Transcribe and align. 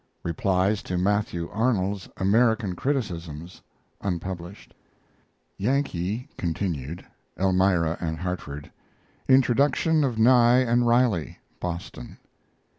Replies 0.23 0.81
to 0.81 0.97
Matthew 0.97 1.47
Arnold's 1.53 2.09
American 2.17 2.75
criticisms 2.75 3.61
(unpublished). 4.01 4.73
YANKEE 5.59 6.27
continued 6.39 7.05
(Elmira 7.37 7.99
and 8.01 8.17
Hartford). 8.17 8.71
Introduction 9.29 10.03
of 10.03 10.17
Nye 10.17 10.57
and 10.57 10.87
Riley 10.87 11.37
(Boston). 11.59 12.17